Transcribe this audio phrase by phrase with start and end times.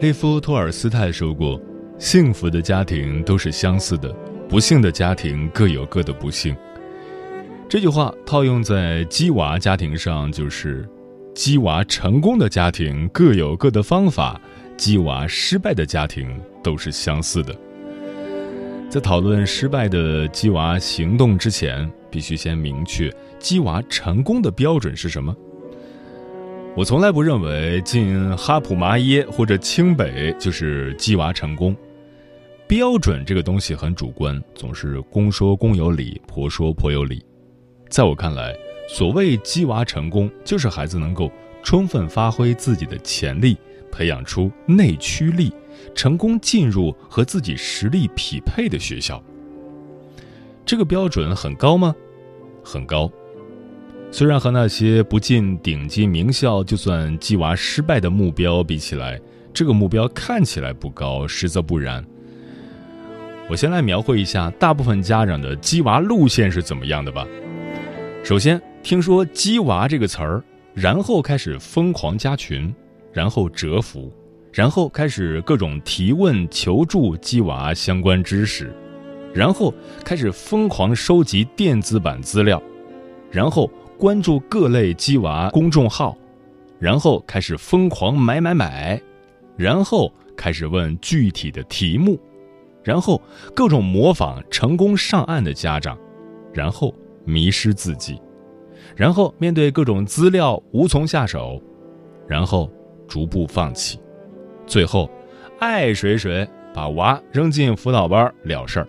[0.00, 1.60] 列夫·托尔斯泰说过
[1.98, 4.08] ：“幸福的家庭都是相似的，
[4.48, 6.54] 不幸的家庭各有各的不幸。”
[7.68, 10.88] 这句话套用在鸡娃家庭上，就是
[11.34, 14.40] ：“鸡娃成功的家庭各有各的方法，
[14.76, 17.52] 鸡娃失败的家庭都是相似的。”
[18.88, 25.34] 在讨论失败的鸡娃行动之前，必须先明确鸡娃成功的标准是什么。
[26.78, 31.76] 我从来不认为进哈普麻耶或者清北就是鸡娃成功。
[32.68, 37.20] 标准这个东西很主观，总是公说公有理，婆说婆有理。
[37.88, 38.54] 在我看来，
[38.88, 41.28] 所谓鸡娃成功，就是孩子能够
[41.64, 43.58] 充分发挥自己的潜力，
[43.90, 45.52] 培养出内驱力，
[45.96, 49.20] 成功进入和自己实力匹配的学校。
[50.64, 51.92] 这个标准很高吗？
[52.62, 53.10] 很高。
[54.10, 59.20] 虽然和那些不进顶级名校就算鸡娃失败的目标比起来，
[59.52, 62.04] 这个目标看起来不高，实则不然。
[63.50, 67.26] 我先来描绘一下大部分家长的鸡娃路线是怎么样的吧。
[68.24, 70.42] 首先，听说“鸡娃”这个词儿，
[70.74, 72.74] 然后开始疯狂加群，
[73.12, 74.12] 然后折服，
[74.52, 78.72] 然后开始各种提问求助鸡娃相关知识，
[79.34, 82.60] 然后开始疯狂收集电子版资料，
[83.30, 83.70] 然后。
[83.98, 86.16] 关注各类鸡娃公众号，
[86.78, 89.00] 然后开始疯狂买买买，
[89.56, 92.16] 然后开始问具体的题目，
[92.84, 93.20] 然后
[93.56, 95.98] 各种模仿成功上岸的家长，
[96.54, 96.94] 然后
[97.24, 98.22] 迷失自己，
[98.94, 101.60] 然后面对各种资料无从下手，
[102.28, 102.70] 然后
[103.08, 103.98] 逐步放弃，
[104.64, 105.10] 最后
[105.58, 108.88] 爱谁谁把娃扔进辅导班了事儿。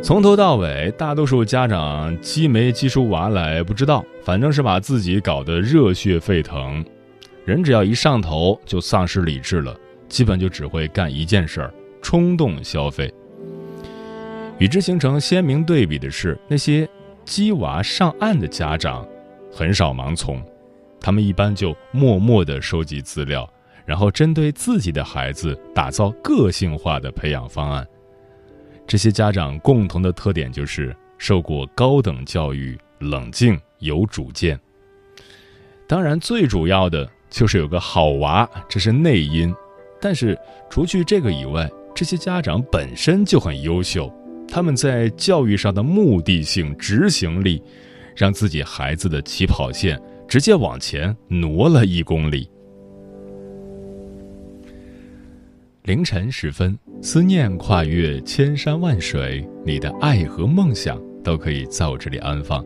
[0.00, 6.82] 从头到尾，大多数家长激没激出娃来不知道，反正是把自己搞得热血沸腾。
[7.44, 9.76] 人只要一上头，就丧失理智了，
[10.08, 13.12] 基本就只会干一件事儿：冲动消费。
[14.58, 16.88] 与之形成鲜明对比的是，那些
[17.24, 19.06] 鸡娃上岸的家长，
[19.52, 20.40] 很少盲从，
[21.00, 23.48] 他们一般就默默地收集资料，
[23.84, 27.86] 然后针对自己的孩子打造个性化的培养方案。
[28.88, 34.58] 这些家长共同的特点就是受过高等教育，冷静有主见。
[35.86, 39.54] 当然，最主要的就是有个好娃，这是内因。
[40.00, 40.38] 但是，
[40.70, 44.10] 除去这个以外，这些家长本身就很优秀，
[44.48, 47.62] 他们在教育上的目的性、执行力，
[48.16, 52.48] 让自己孩子的起跑线直接往前挪了一公里。
[55.82, 62.64] 凌晨时分，思念跨越千山万水，你的爱和梦想都可以在我这里安放。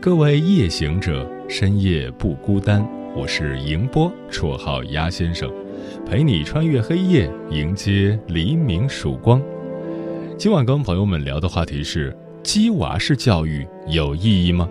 [0.00, 2.84] 各位夜行者，深夜不孤单。
[3.16, 5.48] 我是迎波，绰号鸭先生，
[6.04, 9.40] 陪你穿越黑夜，迎接黎明曙光。
[10.36, 14.68] 今晚跟朋友们聊的话题是：鸡娃式教育有意义吗？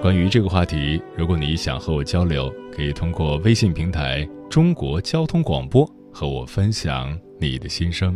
[0.00, 5.84] 关于这个话题，如果你想和我交流，可以通过微信平台“中国交通广播”。
[6.18, 8.12] 和我分享你的心声。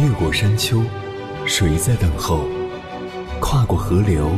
[0.00, 0.82] 越过山丘，
[1.46, 2.48] 谁在等候？
[3.38, 4.28] 跨过河流，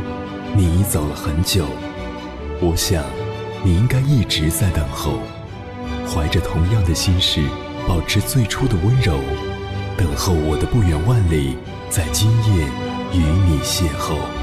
[0.54, 1.64] 你走了很久。
[2.60, 3.02] 我想，
[3.64, 5.14] 你应该一直在等候，
[6.06, 7.42] 怀着同样的心事，
[7.88, 9.18] 保持最初的温柔，
[9.96, 11.56] 等候我的不远万里，
[11.88, 12.66] 在今夜
[13.14, 14.37] 与你邂逅。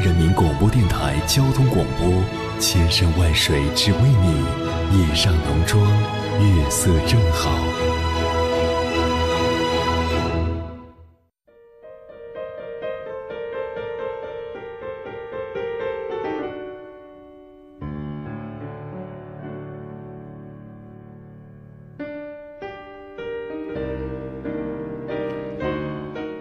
[0.00, 2.22] 人民广播电台交通广播，
[2.60, 4.44] 千山万水只为你，
[4.96, 5.84] 夜上浓妆，
[6.40, 7.67] 月色正好。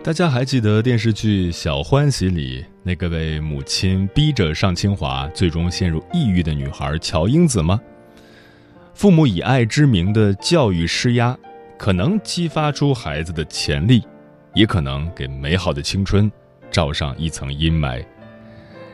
[0.07, 7.77] 大家还记得电视剧《小欢喜》里那个被母亲逼着上清华，最终陷入抑郁的女孩乔英子吗？
[8.93, 11.37] 父母以爱之名的教育施压，
[11.77, 14.01] 可能激发出孩子的潜力，
[14.53, 16.31] 也可能给美好的青春
[16.71, 18.01] 罩上一层阴霾。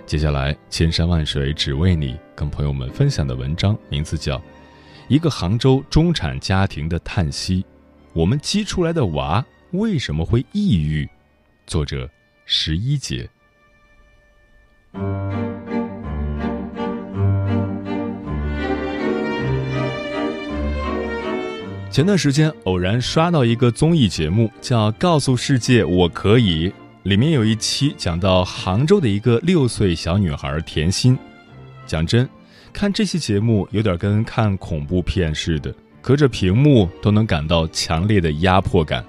[0.07, 4.37] 接下来，千山万水只为你，跟朋友们分享的文章名字叫
[5.07, 7.61] 《一个杭州中产家庭的叹息》，
[8.13, 9.45] 我们激出来的娃。
[9.73, 11.09] 为什么会抑郁？
[11.65, 12.07] 作者
[12.45, 13.27] 十一节。
[21.89, 26.69] 前段时间偶然刷到一个综艺节目，叫《告诉世界我可以》，
[27.01, 31.17] 里面有一期讲到杭州的一个六岁小女孩甜心。
[31.87, 32.29] 讲真，
[32.71, 39.03] 看这期节目有点跟看恐怖片似的，隔着屏幕都能感到强烈的压迫感。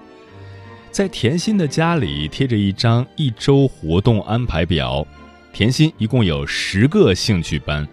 [0.94, 5.04] 在甜心的家里贴着一张一周活动安排表，
[5.52, 7.84] 甜心一共有十个兴趣班：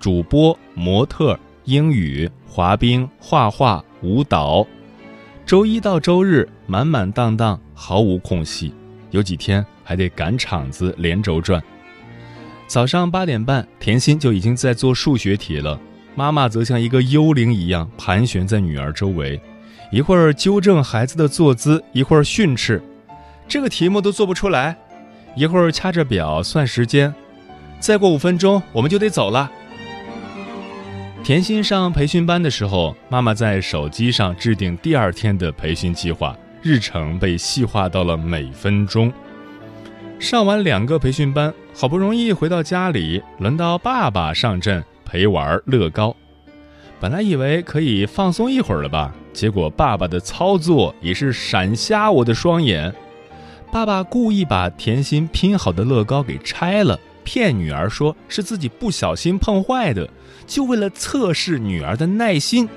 [0.00, 4.66] 主播、模特、英语、滑冰、画画、舞蹈。
[5.46, 8.74] 周一到周日满满当当，毫无空隙，
[9.12, 11.62] 有几天还得赶场子连轴转。
[12.66, 15.80] 早上八点半，甜心就已经在做数学题了，
[16.16, 19.40] 妈妈则像一个幽灵一样盘旋在女儿周围。
[19.90, 22.82] 一会儿纠正孩子的坐姿，一会儿训斥，
[23.46, 24.74] 这个题目都做不出来；
[25.34, 27.14] 一会儿掐着表算时间，
[27.80, 29.50] 再过五分钟我们就得走了。
[31.24, 39.12] 甜心上培训班的时候，妈妈在手机上制定第二天的培训计划，日程被细化到了每分钟。
[40.18, 46.14] 上完两个培训班，好不容易回到家里，轮到爸爸上阵陪玩乐高。
[47.00, 49.14] 本来以为可以放松一会儿了吧。
[49.32, 52.92] 结果，爸爸的操作也是闪瞎我的双眼。
[53.70, 60.08] 爸爸故意把甜心拼好的乐高给拆了，骗女儿说是自己不小心碰坏的，
[60.46, 62.68] 就为了测试女儿的耐心。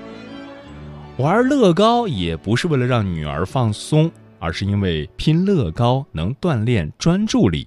[1.16, 7.66] 玩乐高也不是为了让女儿放松，而是因为拼乐高能锻炼专注力。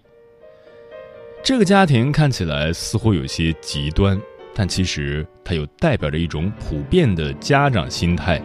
[1.44, 4.20] 这个家庭看起来似乎有些极端，
[4.54, 8.42] 但其实它又代表着一种普遍的家长心态。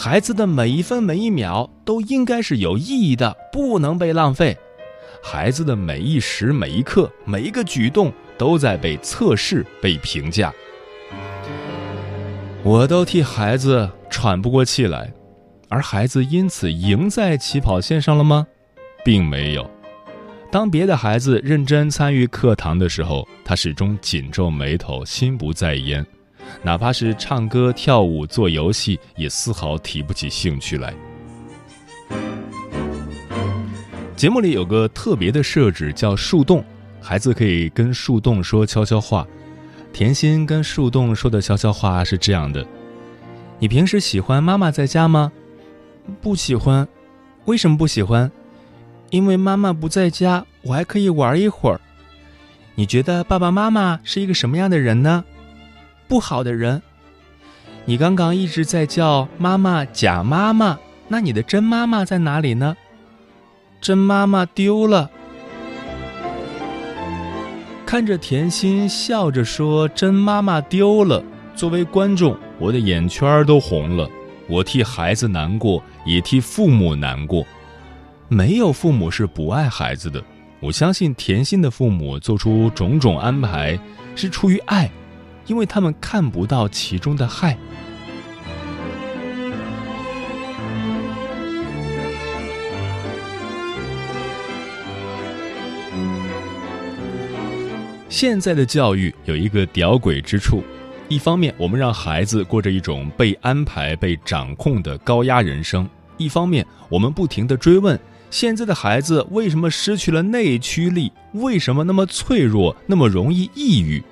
[0.00, 4.56] 孩子的每一分每一秒都应该是有意义的，不能被浪费。
[5.20, 10.54] 孩子的每一时每一刻，每一个举动都在被测试、被评价。
[12.62, 15.12] 我都替孩子喘不过气来，
[15.68, 18.46] 而孩子因此赢在起跑线上了吗？
[19.04, 19.68] 并没有。
[20.48, 26.06] 当别的孩子认真参与课堂的时候，他始终紧皱眉头，心不在焉。
[26.62, 30.94] 哪怕是唱歌、跳舞、做游戏，也丝毫提不起兴趣来。
[34.16, 36.64] 节目里有个特别的设置，叫树洞，
[37.00, 39.26] 孩子可以跟树洞说悄悄话。
[39.92, 42.66] 甜心跟树洞说的悄悄话是这样的
[43.58, 45.32] ：“你平时喜欢妈妈在家吗
[46.20, 46.86] ？”“不喜欢。
[47.46, 48.30] ”“为什么不喜欢
[49.10, 51.80] ？”“因为妈妈不在家，我还可以玩一会儿。
[52.74, 55.24] ”“你觉得爸爸妈妈是一个什么样的人呢？”
[56.08, 56.80] 不好的人，
[57.84, 62.74] 你刚刚一直在叫妈妈假妈妈，那你的真妈妈在哪里呢？
[63.80, 65.10] 真妈妈丢了。
[67.84, 71.22] 看着甜心笑着说真妈妈丢了，
[71.54, 74.08] 作为观众，我的眼圈都红了。
[74.48, 77.46] 我替孩子难过，也替父母难过。
[78.28, 80.22] 没有父母是不爱孩子的。
[80.60, 83.78] 我相信甜心的父母做出种种安排，
[84.16, 84.90] 是出于爱。
[85.48, 87.58] 因为他们看不到其中的害。
[98.08, 100.62] 现在的教育有一个屌诡之处，
[101.08, 111.12] 一方面我们让孩子过着一种被安排、被掌控的高压人生，一方面我们不停的追问：现在的孩子为什么失去了内驱力？
[111.34, 112.74] 为什么那么脆弱？
[112.86, 114.02] 那么容易抑郁？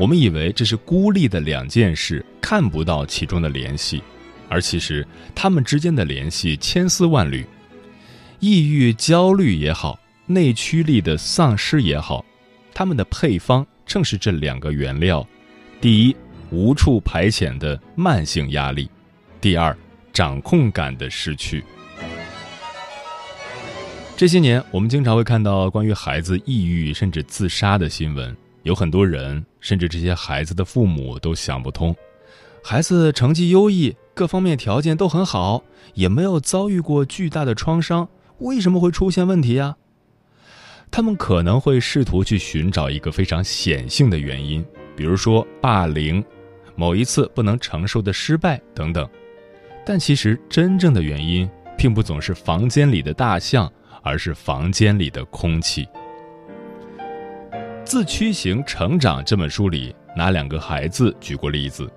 [0.00, 4.02] 我们以为这是孤立的两件事，看不到其中的联系，
[4.48, 7.44] 而其实他们之间的联系千丝万缕。
[8.38, 12.24] 抑郁、焦虑也好，内驱力的丧失也好，
[12.72, 15.28] 他们的配方正是这两个原料：
[15.82, 16.16] 第一，
[16.50, 18.86] 无处排遣的慢性压力；
[19.38, 19.76] 第二，
[20.14, 21.62] 掌控感的失去。
[24.16, 31.94] 这些年，我们经常会看到关于孩子抑郁甚至自杀的新闻，有很多人，甚至这些孩子的父母都想不通：
[32.62, 35.62] 孩子成绩优异，各方面条件都很好，
[35.94, 39.76] 也没有遭遇过巨大的创伤，为什么会出现问题呀？
[40.90, 44.64] 他们可能会试图去寻找一个非常显性的原因，
[44.96, 46.24] 比如说霸凌、
[46.76, 49.08] 某一次不能承受的失败等等，
[49.86, 51.48] 但其实真正的原因
[51.78, 53.70] 并不总是房间里的大象。
[54.02, 55.84] 而是房间里的空气。
[57.90, 61.90] 《自驱型成长》这本书里拿两个孩子举过例子，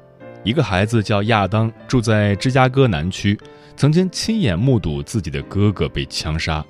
[0.44, 3.40] 一个孩子叫亚当，住在芝加哥南区，
[3.78, 6.66] 曾经亲眼目睹自己的哥哥被枪杀；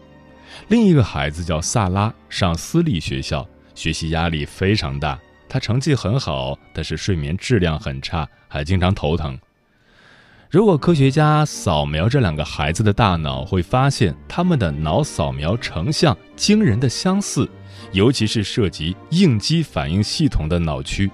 [0.68, 9.40] 另一个孩子叫萨拉，上私立学校，学习压力非常大，他成绩很好，但是睡眠质量很差，还经常头疼。
[10.54, 17.50] 如果科学家扫描这两个孩子的大脑，会发现他们的脑扫描成像惊人的相似，
[17.92, 21.10] 尤其是涉及应激反应系统的脑区。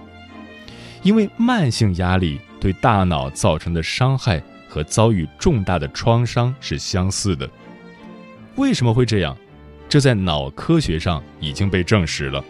[1.03, 7.49] 因为慢性压力对大脑造成的伤害和遭遇重大的创伤是相似的。
[8.57, 9.37] 为什么会这样？
[9.87, 12.43] 这在脑科学上已经被证实了。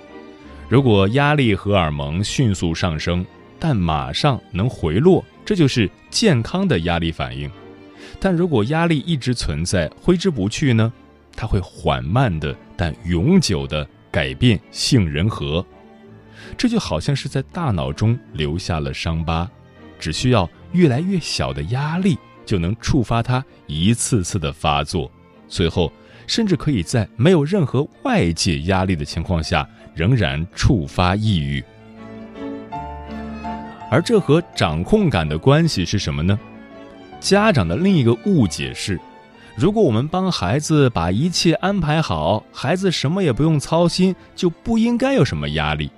[0.67, 3.23] 如果压力荷尔蒙迅速上升，
[3.59, 5.23] 但马上能回落。
[5.49, 7.49] 这就是健康的压力反应，
[8.19, 10.93] 但如果压力一直存在、挥之不去呢？
[11.35, 15.65] 它会缓慢的但永久的改变杏仁核，
[16.55, 19.49] 这就好像是在大脑中留下了伤疤，
[19.97, 22.15] 只需要越来越小的压力
[22.45, 25.11] 就能触发它一次次的发作，
[25.47, 25.91] 最后
[26.27, 31.63] 甚至可以在没有任何外界压力的情况下仍然触发抑郁。
[33.89, 36.39] 而这和掌控感的关系是什么呢？
[37.19, 38.99] 家长的另一个误解是，
[39.55, 45.89] 如果我们帮孩子把一切安排好，孩子什么也不用操心，就不应该有什么压力。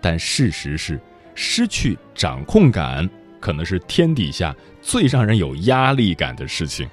[0.00, 1.00] 但事实是，
[1.34, 3.08] 失去掌控感
[3.40, 6.88] 可能是天底下最让人有压力感的事情。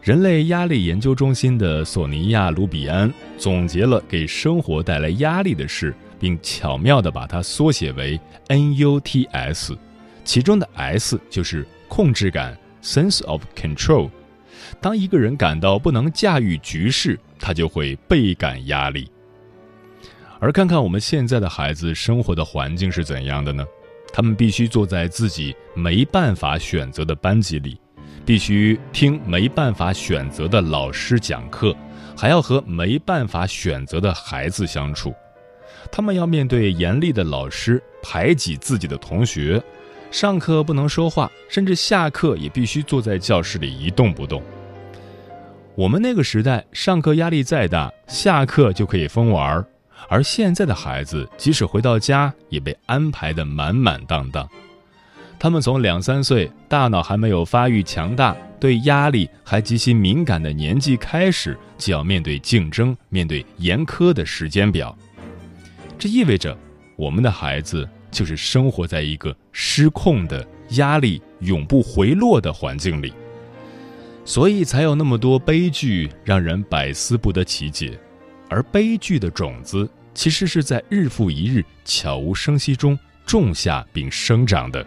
[0.00, 5.94] 人类压力研究中心的索尼娅·卢比安总结了给生活带来压力的事。
[6.18, 9.76] 并巧妙地把它缩写为 NUTS，
[10.24, 14.10] 其中的 S 就是控制感 （sense of control）。
[14.80, 19.10] 当一个人感到不能驾驭局势，他就会倍感压力。
[20.40, 23.64] 而看看我们现在的孩子生活的环境是怎样的呢？
[24.12, 27.78] 他们必须坐在自己没办法选择的班级里，
[28.24, 31.74] 必须听没办法选择的老师讲课，
[32.16, 35.14] 还要和没办法选择的孩子相处。
[35.90, 39.62] 他们要面对严厉的老师排挤自己的同学，
[40.10, 44.42] 上课不能说话，甚至下课也必须坐在教室里一动不动。
[45.74, 49.64] 我们那个时代，上课压力再大，下课就可以疯玩
[50.08, 54.48] 而现在的孩子，即使回到家，也被安排的满满当当。
[55.38, 64.96] 他们从两三岁，大脑还没有发育强大，对压力还极其敏感的年纪开始，就要面对竞争，面对严苛的时间表。
[65.98, 66.56] 这意味着，
[66.96, 73.12] 我们的孩子就是生活在一个失控的压力永不回落的环境里，
[74.24, 77.98] 所以才有那么多悲剧，让人百思不得其解。
[78.48, 84.86] 而悲剧的种子，其实是在日复一日、悄无声息中种下并生长的。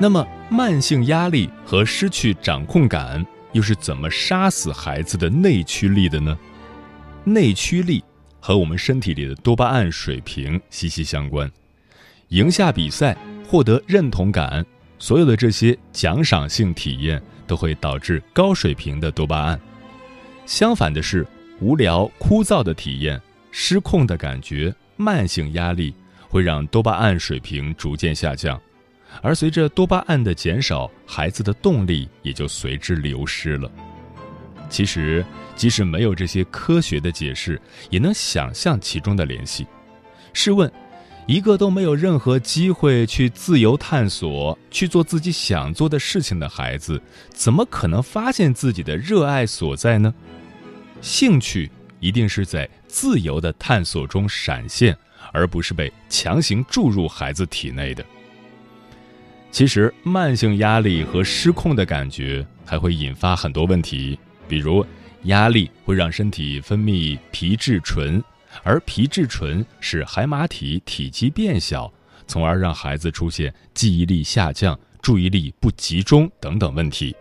[0.00, 6.38] 那么，慢性压力和失去掌控感又是怎么杀死孩子的内驱力的呢？
[7.24, 8.02] 内驱力
[8.38, 11.50] 和我们身体里的多巴胺水平息息相关。
[12.28, 13.16] 赢下比赛、
[13.48, 14.64] 获得认同感，
[15.00, 19.60] 所有的这些奖赏性体验都会导致高水平的多巴胺。
[20.46, 21.26] 相反的是，
[21.58, 25.92] 无聊枯燥的体验、失控的感觉、慢性压力
[26.28, 28.60] 会让多巴胺水平逐渐下降。
[29.22, 33.70] 而随着多巴胺的减少，孩子的动力也就随之流失了。
[34.70, 35.24] 其实，
[35.56, 37.60] 即使没有这些科学的解释，
[37.90, 39.66] 也能想象其中的联系。
[40.34, 40.70] 试问，
[41.26, 47.00] 一个都没有任何机会去自由探索、去做自己想做的事情的孩子，
[47.30, 50.12] 怎么可能发现自己的热爱所在呢？
[51.00, 54.96] 兴趣一定是在自由的探索中闪现，
[55.32, 58.04] 而不是被强行注入孩子体内的。
[59.50, 64.84] 其实，慢性压力和失控的感觉还会引发很多问题，比如
[65.24, 68.22] 压力会让身体分泌皮质醇，
[68.62, 71.92] 而皮质醇使海马体体积变小，
[72.26, 77.16] 从而让孩子出现记忆力下降、注意力不集中等等问题。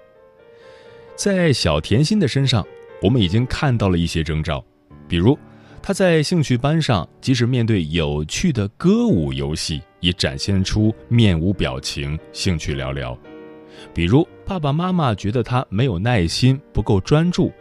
[1.16, 2.64] 在小甜心的身上，
[3.02, 4.64] 我们已经看到了一些征兆，
[5.08, 5.38] 比如。
[5.80, 13.18] 他在兴趣班上，即使面对有趣的歌舞游戏，也展现出面无表情、兴趣寥寥。
[13.94, 17.52] 比如，爸爸妈妈觉得他没有耐心、不够专注，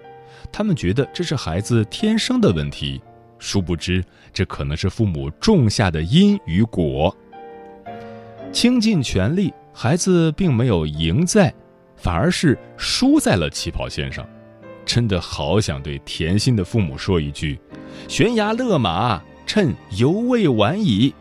[0.50, 3.00] 他们觉得这是孩子天生的问题，
[3.38, 4.02] 殊不知
[4.32, 7.14] 这可能是父母种下的因与果。
[8.52, 11.52] 倾尽全力，孩子并没有赢在，
[11.96, 14.26] 反而是输在了起跑线上。
[14.86, 17.58] 真的好想对甜心的父母说一句。
[18.08, 21.12] 悬崖勒马，趁犹未晚矣。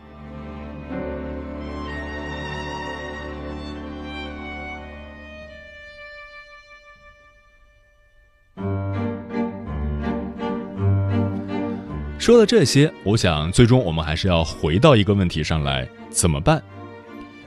[12.26, 16.60] 说了这些，我想最终我们还是要回到一个问题上来：怎么办？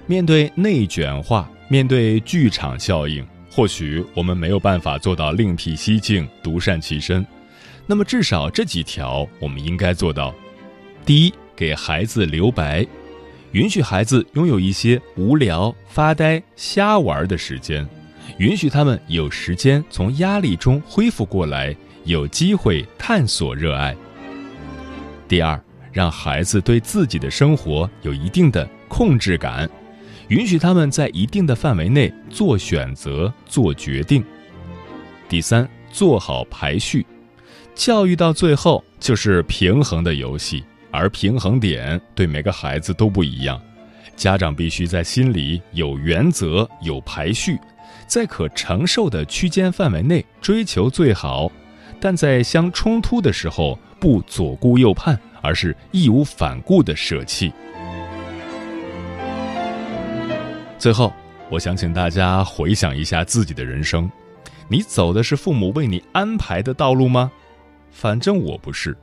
[0.05, 7.27] 面对内卷化，面对剧场效应，或许我们没有办法做到另辟蹊径、独善其身。
[7.85, 10.33] 那么至少这几条我们应该做到：
[11.05, 12.87] 第一，给孩子留白，
[13.51, 17.85] 允许孩子拥有一些无聊、发呆、瞎玩的时间，
[18.37, 23.93] 允许他们有时间从压力中恢复过来，有机会探索热爱。
[25.29, 25.61] 第二，
[25.93, 29.69] 让孩子对自己的生活有一定的控制感，
[30.29, 34.23] 允许他们在一定的范围内做选择、做决定。
[35.29, 37.05] 第三，做好排序。
[37.75, 43.61] 教育到最后就是平衡的游戏，而平衡点对每个孩子都不一样。
[44.15, 47.59] 家长必须在心里有原则、有排序，
[48.07, 51.51] 在可承受的区间范围内追求最好，
[51.99, 57.51] 但在相冲突的时候不左顾右盼，而是义无反顾的舍弃。
[60.77, 61.11] 最后，
[61.49, 64.09] 我想请大家回想一下自己的人生：
[64.67, 67.31] 你走的是父母为你安排的道路吗？
[67.91, 68.97] 反正我不是，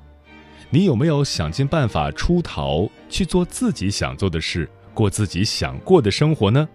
[0.70, 6.66] 你有没有想尽办法出逃，去做自己想做的事，过自己想过的生活呢？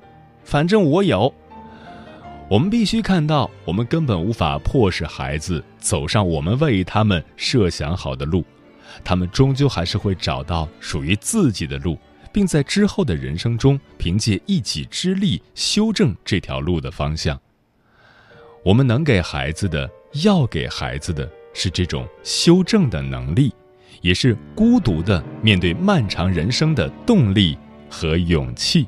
[0.43, 1.33] 反正我有。
[2.51, 8.43] 我们必须看到，我们根本无法迫使孩子走上我们为他们设想好的路，
[9.05, 11.97] 他们终究还是会找到属于自己的路，
[12.29, 17.39] 并在之后的人生中凭借一己之力修正这条路的方向。
[18.65, 19.89] 我们能给孩子的，
[20.25, 21.25] 要给孩子的。
[21.53, 23.53] 是这种修正的能力，
[24.01, 27.57] 也是孤独的面对漫长人生的动力
[27.89, 28.87] 和勇气。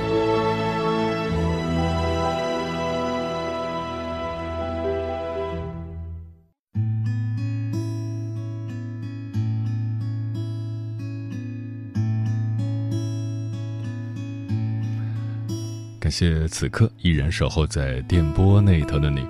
[16.11, 19.25] 谢此刻依然守候在电波那头的你，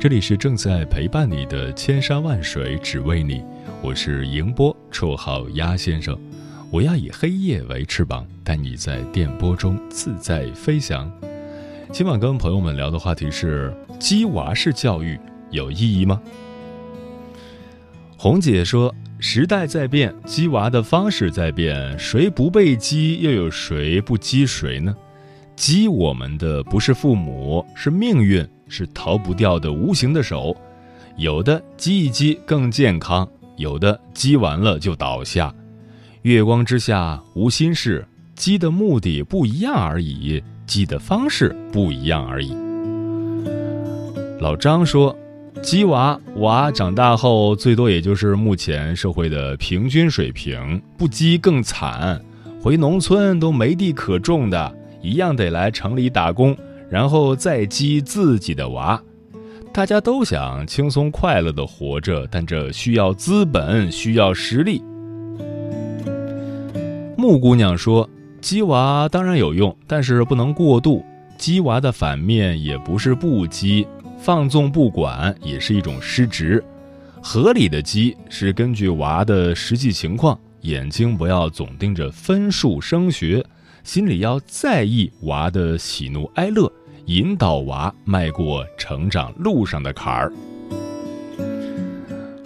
[0.00, 3.44] 这里是正在陪伴你的千山万水只为你，
[3.80, 6.18] 我是迎波，绰号鸭先生，
[6.72, 11.08] 我要以黑夜为翅膀，带你在电波中自在飞翔。
[11.92, 15.16] 今晚跟朋友们聊的话题是：鸡娃式教育
[15.50, 16.20] 有意义吗？
[18.16, 24.96] 红姐说，时代在变，鸡娃的方式在变，谁不被鸡，又有谁不鸡谁呢？
[25.56, 30.54] 激我们的不是父母，是命运，是逃不掉的无形的手。
[31.16, 35.52] 有的激一激更健康，有的激完了就倒下。
[36.22, 42.54] 月光之下无心事，激的目的不一样而已，激的方式不一样而已。
[44.38, 45.16] 老张说，
[45.62, 52.20] 鸡娃娃长大后最多也就是目前社会的平均水平，不激更惨，
[52.60, 54.76] 回农村都没地可种的。
[55.06, 56.56] 一样得来城里打工，
[56.90, 59.00] 然后再激自己的娃。
[59.72, 64.82] 大家都想轻松快乐的活着，但这需要资本，需要实力。
[67.16, 68.08] 木姑娘说
[68.40, 71.04] ：“鸡娃当然有用，但是不能过度。
[71.38, 73.86] 鸡娃的反面也不是不鸡，
[74.18, 76.62] 放纵不管也是一种失职。
[77.22, 83.44] 合理的鸡是根据娃的实际情况，眼睛不要总盯着分数升学，
[83.86, 86.70] 心里要在意娃的喜怒哀乐。”
[87.06, 90.32] 引导娃迈过成长路上的坎儿。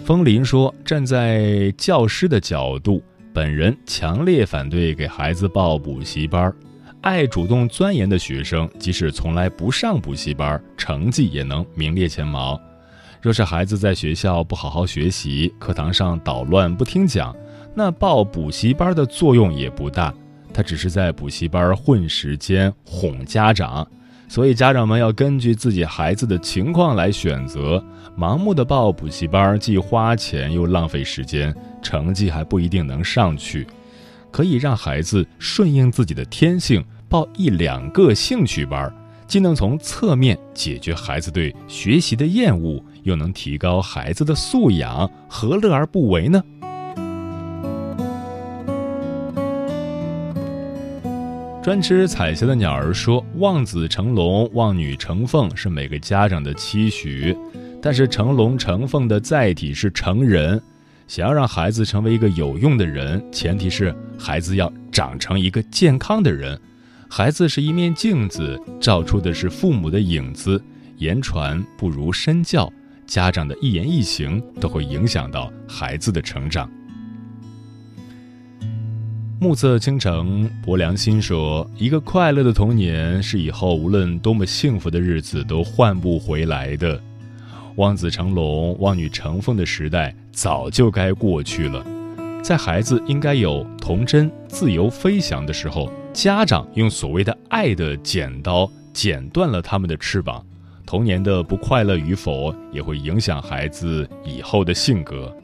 [0.05, 3.01] 风林说：“站在教师的角度，
[3.33, 6.53] 本人强烈反对给孩子报补习班。
[7.01, 12.61] 爱主动钻研的学生，即使从来不上补习班，成绩也能名列前茅。
[13.19, 17.35] 若是孩子在学校不好好学习，课堂上捣乱不听讲，
[17.73, 20.13] 那报补习班的作用也不大。
[20.53, 23.87] 他只是在补习班混时间，哄家长。”
[24.27, 27.83] 所以，家长们要根据自己孩子的情况来选择。
[28.17, 33.67] 盲目的报补习班，既花钱又浪费时间，成绩还不一定能上去。
[34.31, 38.89] 可以让孩子顺应自己的天性，报一两个兴趣班，
[39.27, 46.41] 既能从侧面解决孩子对学习的厌恶，又能提高孩子的素养，何乐而不为呢？
[51.61, 57.37] 专吃彩霞的鸟儿说：“望子成龙，望女成凤是每个家长的期许，
[57.79, 60.59] 但是成龙成凤的载体是成人。
[61.07, 66.59] 想要让孩子成为一个有用的人，前提是孩子要长成一个健康的人。
[67.07, 70.59] 孩子是一面镜子，照出的是父母的影子。
[70.97, 72.71] 言传不如身教，
[73.05, 76.67] 家长的一言一行都会影响到孩子的成长。”
[79.41, 87.01] 暮色倾城，薄良心说：“一个快乐的童年是以后无论多么幸福的日子都换不回来的。
[87.77, 91.83] 望子成龙、望女成凤的时代早就该过去了。
[92.43, 100.45] 在孩子应该有童真、自由飞翔的时候，家长用所谓的爱的剪刀剪断了他们的翅膀，
[100.85, 105.35] 童年的不快乐与否也会影响孩子以后的性格。”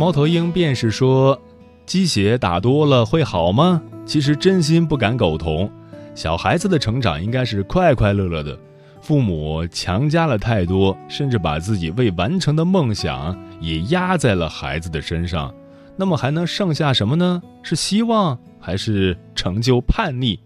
[0.00, 1.38] 猫头鹰便是说
[1.84, 5.70] ：“鸡血打多了会好吗？”其实真心不敢苟同。
[6.14, 8.58] 小孩子的成长应该是快快乐乐的，
[9.02, 15.54] 父母强加了太多，甚至把自己未完成的梦想也压在了孩子的身上，
[15.98, 17.42] 那么还能剩下什么呢？
[17.62, 20.40] 是希望还是成就叛逆？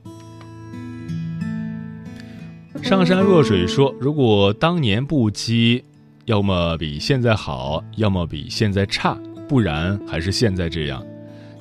[2.82, 5.84] 上山若水说：“如果当年不鸡，
[6.24, 9.16] 要么比现在好，要么比现在差。”
[9.48, 11.04] 不然还是现在这样，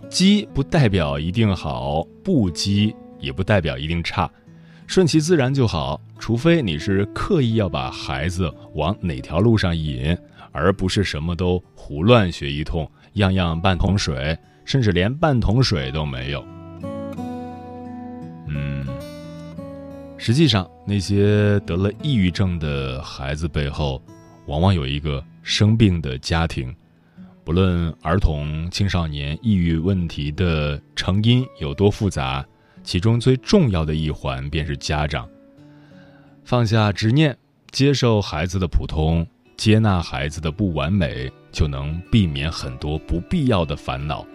[0.10, 4.30] 积不代表一定好，不积也不代表一定差，
[4.88, 6.00] 顺其自然就好。
[6.20, 10.18] 除非你是刻意要把孩子往哪条路上引，
[10.54, 16.46] 而不是什么都胡乱学一通，样样半桶水，甚至连半桶水都没有。
[18.48, 18.86] 嗯，
[20.18, 24.02] 实际上那些得了抑郁症的孩子背后，
[24.46, 26.74] 往往有一个生病的家庭。
[27.46, 32.46] 不论儿童、青少年抑郁问题的成因有多复杂，
[32.84, 35.28] 其中最重要的一环便是家长
[36.46, 37.38] 放下执念，
[37.70, 39.28] 接受孩子的普通，
[39.58, 44.26] 接纳孩子的不完美，就能避免很多不必要的烦恼。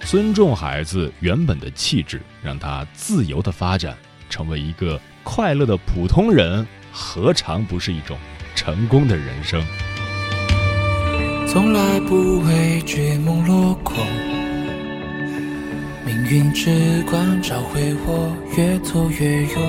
[0.00, 3.96] 尊重孩子原本的气质，让他自由的发展，
[4.28, 8.18] 成为一个快乐的普通人，何尝不是一种
[8.56, 9.64] 成功的人生？
[11.52, 13.94] 从来不畏惧梦落空，
[16.02, 19.62] 命运之光照会我越挫越勇。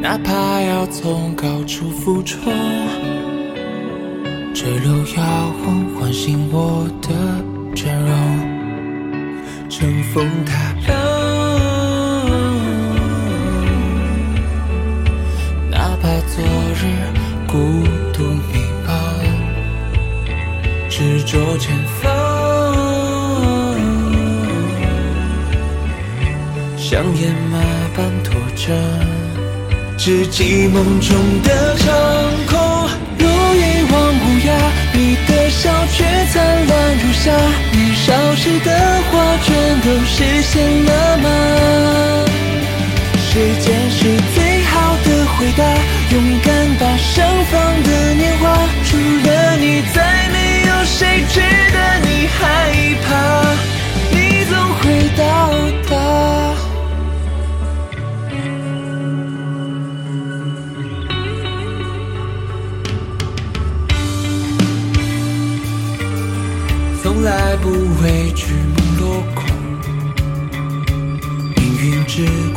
[0.00, 2.50] 哪怕要从高处俯冲，
[4.54, 8.10] 坠落摇晃唤醒我的真容，
[9.68, 10.96] 乘风踏浪。
[15.70, 16.42] 哪怕昨
[16.74, 16.86] 日
[17.46, 17.58] 孤
[18.14, 18.67] 独迷。
[20.98, 22.10] 执着前方，
[26.76, 27.56] 像野马
[27.96, 28.74] 般拖着，
[29.96, 31.86] 只记梦中的长
[32.48, 32.58] 空，
[33.16, 34.50] 如一望无涯。
[34.92, 37.30] 你的笑却灿烂如夏，
[37.70, 38.68] 年少时的
[39.12, 39.12] 话
[39.44, 40.50] 全都实现
[40.84, 41.26] 了吗？
[43.30, 43.98] 时间是
[44.34, 45.62] 最好的回答，
[46.10, 46.48] 勇敢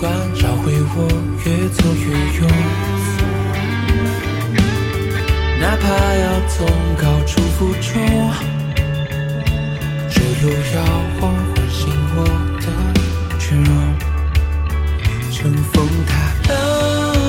[0.02, 1.08] 管找回我，
[1.46, 2.06] 越挫越
[2.40, 2.50] 勇。
[5.60, 5.86] 哪怕
[6.16, 6.66] 要从
[6.98, 8.02] 高处俯冲，
[10.10, 10.82] 这路要
[11.20, 11.22] 我唤
[11.70, 11.80] 醒
[12.16, 12.18] 我
[12.60, 12.66] 的
[13.38, 13.70] 倦容，
[15.32, 16.12] 乘风踏
[16.52, 17.21] 浪。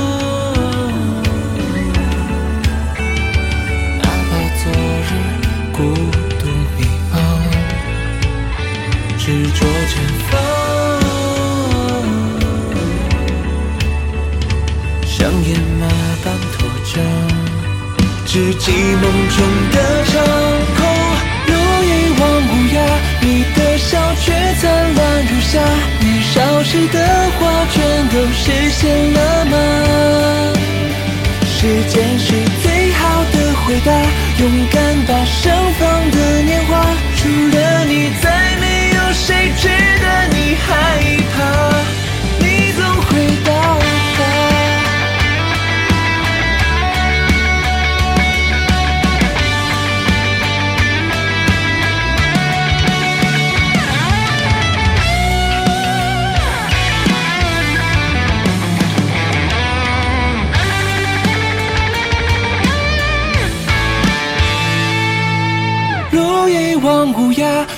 [19.13, 19.52] 梦中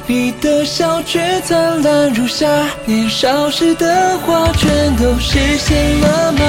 [0.06, 2.46] 你的笑却灿烂如夏。
[2.84, 6.40] 年少时的话，全都实现了吗？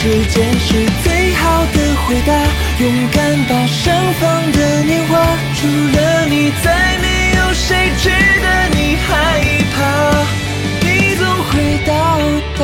[0.00, 2.32] 时间是最好的回答，
[2.80, 5.18] 勇敢把盛放的年华，
[5.56, 9.08] 除了你，再没有谁值得你害
[9.74, 9.76] 怕。
[10.80, 11.52] 你总会
[11.84, 11.92] 到
[12.56, 12.62] 达。